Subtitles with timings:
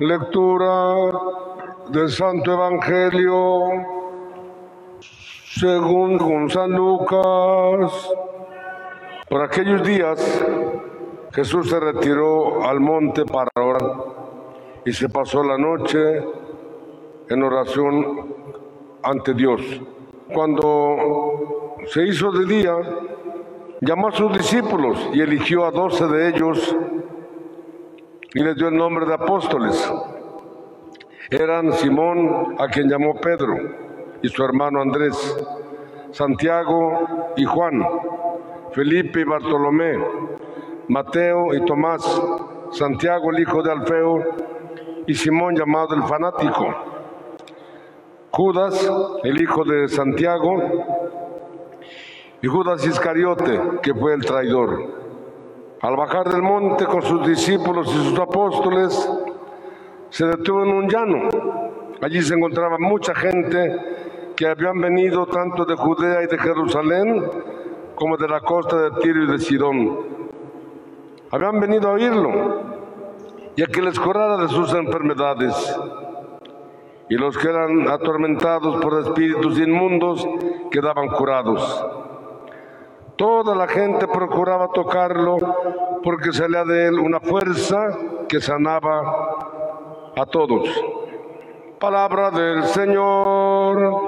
[0.00, 1.10] Lectura
[1.88, 3.68] del Santo Evangelio
[5.00, 8.08] según San Lucas.
[9.28, 10.44] Por aquellos días
[11.32, 13.82] Jesús se retiró al monte para orar
[14.84, 15.98] y se pasó la noche
[17.28, 18.36] en oración
[19.02, 19.60] ante Dios.
[20.32, 22.76] Cuando se hizo de día,
[23.80, 26.76] llamó a sus discípulos y eligió a doce de ellos
[28.38, 29.92] y les dio el nombre de apóstoles.
[31.28, 33.56] Eran Simón, a quien llamó Pedro,
[34.22, 35.36] y su hermano Andrés,
[36.12, 37.84] Santiago y Juan,
[38.70, 39.98] Felipe y Bartolomé,
[40.86, 42.22] Mateo y Tomás,
[42.70, 44.24] Santiago el hijo de Alfeo
[45.08, 46.72] y Simón llamado el fanático,
[48.30, 48.88] Judas
[49.24, 50.62] el hijo de Santiago
[52.40, 55.07] y Judas Iscariote que fue el traidor.
[55.80, 59.10] Al bajar del monte con sus discípulos y sus apóstoles,
[60.10, 61.28] se detuvo en un llano.
[62.02, 67.24] Allí se encontraba mucha gente que habían venido tanto de Judea y de Jerusalén
[67.94, 69.98] como de la costa de Tiro y de Sidón.
[71.30, 72.30] Habían venido a oírlo
[73.54, 75.78] y a que les curara de sus enfermedades.
[77.08, 80.26] Y los que eran atormentados por espíritus inmundos
[80.72, 81.86] quedaban curados.
[83.18, 85.38] Toda la gente procuraba tocarlo
[86.04, 87.88] porque salía de él una fuerza
[88.28, 90.68] que sanaba a todos.
[91.80, 94.02] Palabra del Señor.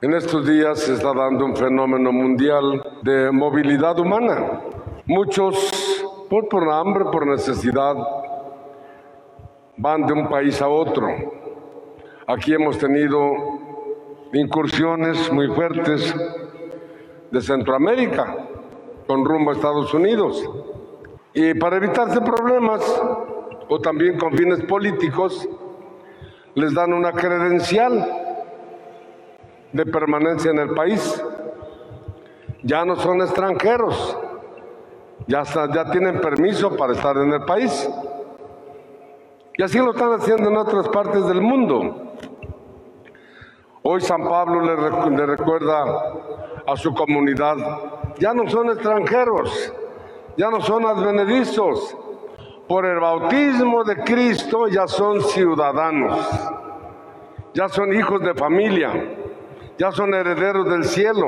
[0.00, 4.62] En estos días se está dando un fenómeno mundial de movilidad humana.
[5.04, 7.94] Muchos, por, por hambre, por necesidad,
[9.76, 11.08] van de un país a otro.
[12.26, 13.59] Aquí hemos tenido
[14.32, 16.14] incursiones muy fuertes
[17.30, 18.36] de Centroamérica
[19.06, 20.48] con rumbo a Estados Unidos.
[21.34, 22.80] Y para evitarse problemas
[23.68, 25.48] o también con fines políticos,
[26.54, 28.06] les dan una credencial
[29.72, 31.24] de permanencia en el país.
[32.62, 34.18] Ya no son extranjeros,
[35.26, 37.88] ya, ya tienen permiso para estar en el país.
[39.56, 42.14] Y así lo están haciendo en otras partes del mundo.
[43.82, 45.84] Hoy San Pablo le, recuerda
[46.66, 47.56] a su comunidad,
[48.18, 49.72] ya no son extranjeros,
[50.36, 51.96] ya no son advenedizos,
[52.68, 56.28] por el bautismo de Cristo ya son ciudadanos,
[57.54, 58.92] ya son hijos de familia,
[59.76, 61.26] ya son herederos del cielo,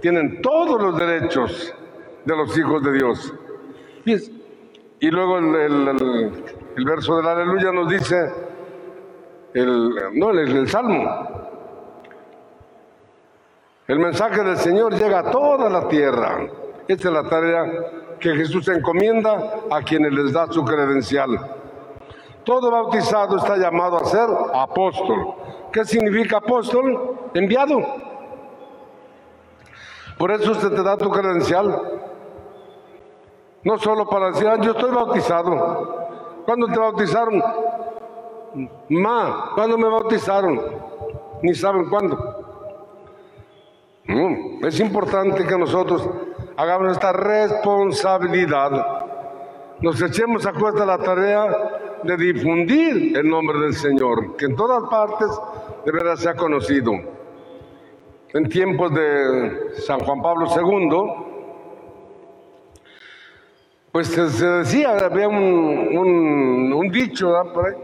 [0.00, 1.74] tienen todos los derechos
[2.24, 3.34] de los hijos de Dios.
[5.00, 8.32] Y, luego el, verso del aleluya nos dice,
[9.54, 11.50] el, no, el, el Salmo.
[13.86, 16.46] El mensaje del Señor llega a toda la tierra.
[16.88, 17.64] Esta es la tarea
[18.18, 21.38] que Jesús encomienda a quienes les da su credencial.
[22.44, 25.34] Todo bautizado está llamado a ser apóstol.
[25.72, 27.16] ¿Qué significa apóstol?
[27.34, 27.78] Enviado.
[30.18, 32.00] Por eso usted te da tu credencial.
[33.64, 36.42] No solo para decir, ah, yo estoy bautizado.
[36.44, 37.42] ¿Cuándo te bautizaron?
[38.88, 40.60] Ma, ¿cuándo me bautizaron?
[41.42, 42.38] Ni saben cuándo.
[44.62, 46.08] es importante que nosotros
[46.56, 49.08] hagamos esta responsabilidad.
[49.80, 54.88] Nos echemos a cuesta la tarea de difundir el nombre del Señor, que en todas
[54.88, 55.28] partes
[55.84, 56.92] de verdad sea conocido.
[58.34, 61.32] En tiempos de San Juan Pablo II,
[63.92, 67.74] pues se, decía, había un, dicho por ahí,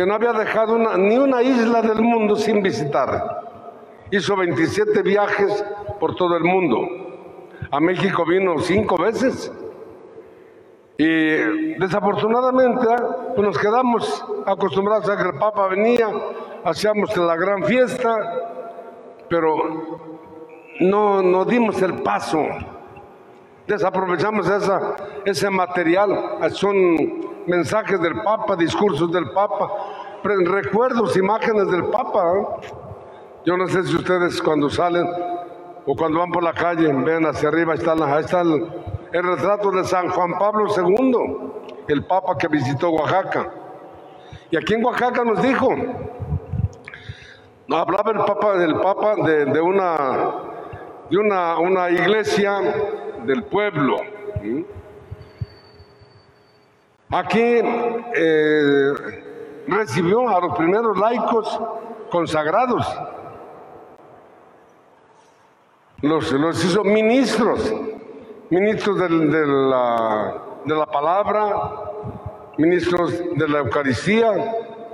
[0.00, 3.42] que no había dejado ni una isla del mundo sin visitar.
[4.10, 5.62] Hizo 27 viajes
[6.00, 6.88] por todo el mundo.
[7.70, 9.52] A México vino cinco veces.
[10.96, 12.96] Y desafortunadamente ¿eh?
[13.36, 16.08] pues nos quedamos acostumbrados a que el Papa venía,
[16.64, 18.16] hacíamos la gran fiesta,
[19.28, 19.54] pero
[20.80, 22.42] no, no dimos el paso.
[23.66, 24.96] Desaprovechamos esa,
[25.26, 26.38] ese material.
[26.52, 29.70] Son mensajes del Papa, discursos del Papa,
[30.22, 32.32] recuerdos, imágenes del Papa.
[32.34, 32.46] ¿eh?
[33.44, 35.06] Yo no sé si ustedes cuando salen
[35.86, 38.66] o cuando van por la calle, ven hacia arriba, está, ahí está el,
[39.12, 43.50] retrato de San Juan Pablo II, el Papa que visitó Oaxaca.
[44.50, 45.68] Y aquí en Oaxaca nos dijo,
[47.70, 50.30] hablaba el Papa del Papa de, una
[51.08, 52.60] de una, una iglesia
[53.24, 53.96] del pueblo.
[57.12, 57.40] Aquí
[58.14, 58.92] eh,
[59.66, 61.60] recibió a los primeros laicos
[62.10, 62.86] consagrados.
[66.02, 67.74] Los, los hizo ministros
[68.50, 69.08] ministros de,
[69.46, 71.54] la, de la palabra,
[72.58, 74.30] ministros de la Eucaristía,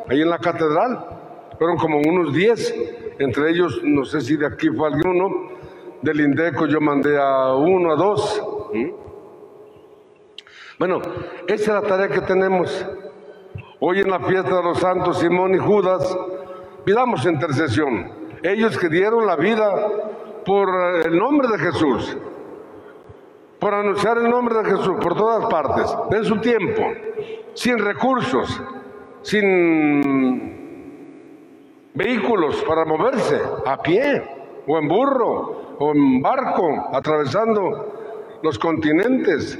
[0.08, 1.06] ahí en la catedral.
[1.58, 2.74] Fueron como unos 10,
[3.18, 5.48] entre ellos, no sé si de aquí fue alguno,
[6.02, 8.42] del INDECO yo mandé a uno, a dos.
[10.78, 11.00] Bueno,
[11.46, 12.86] esa es la tarea que tenemos.
[13.78, 16.16] Hoy en la fiesta de los santos Simón y Judas,
[16.84, 18.10] pidamos intercesión.
[18.42, 19.70] Ellos que dieron la vida
[20.46, 20.68] por
[21.04, 22.16] el nombre de Jesús,
[23.58, 26.84] por anunciar el nombre de Jesús por todas partes, en su tiempo,
[27.52, 28.62] sin recursos,
[29.20, 30.46] sin
[31.92, 34.22] vehículos para moverse, a pie,
[34.66, 39.58] o en burro, o en barco, atravesando los continentes.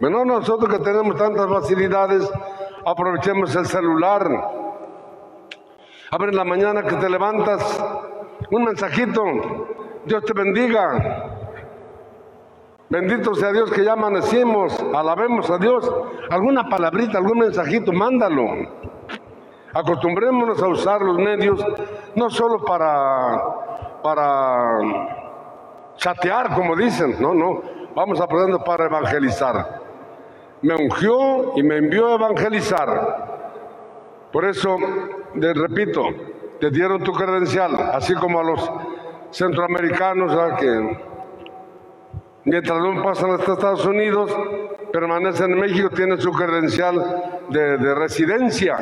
[0.00, 2.30] Bueno, nosotros que tenemos tantas facilidades,
[2.84, 4.28] aprovechemos el celular.
[6.10, 7.84] A ver, en la mañana que te levantas,
[8.50, 9.22] un mensajito,
[10.04, 11.36] Dios te bendiga.
[12.88, 15.90] Bendito sea Dios que ya amanecimos, alabemos a Dios.
[16.30, 18.48] Alguna palabrita, algún mensajito, mándalo.
[19.72, 21.64] Acostumbrémonos a usar los medios
[22.16, 23.40] no solo para,
[24.02, 24.80] para
[25.96, 27.62] chatear, como dicen, no, no,
[27.94, 29.79] vamos aprendiendo para evangelizar.
[30.62, 33.40] Me ungió y me envió a evangelizar.
[34.32, 34.76] Por eso,
[35.34, 36.06] les repito,
[36.60, 38.70] te dieron tu credencial, así como a los
[39.30, 40.98] centroamericanos que
[42.44, 44.36] mientras no pasan hasta Estados Unidos,
[44.92, 48.76] permanecen en México, tienen su credencial de, de residencia.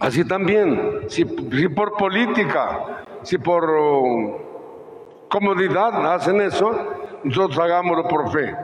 [0.00, 6.70] Así también, si, por política, si por oh, comodidad hacen eso,
[7.24, 8.54] nosotros hagámoslo por fe.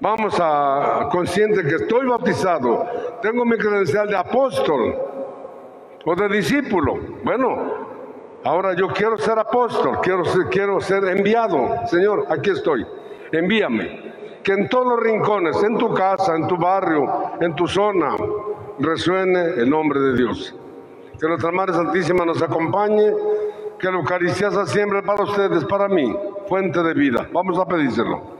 [0.00, 2.86] Vamos a consciente que estoy bautizado,
[3.20, 4.96] tengo mi credencial de apóstol
[6.06, 6.94] o de discípulo.
[7.22, 11.86] Bueno, ahora yo quiero ser apóstol, quiero ser, quiero ser enviado.
[11.86, 12.86] Señor, aquí estoy,
[13.30, 14.10] envíame.
[14.42, 18.16] Que en todos los rincones, en tu casa, en tu barrio, en tu zona,
[18.78, 20.56] resuene el nombre de Dios.
[21.20, 23.12] Que nuestra Madre Santísima nos acompañe,
[23.78, 26.16] que la Eucaristía sea siempre para ustedes, para mí,
[26.48, 27.28] fuente de vida.
[27.34, 28.39] Vamos a pedírselo.